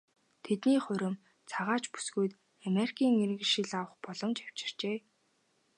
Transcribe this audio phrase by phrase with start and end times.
[0.45, 1.15] Тэдний хурим
[1.49, 2.31] цагаач бүсгүйд
[2.67, 4.97] Америкийн иргэншил авах боломж авчирчээ.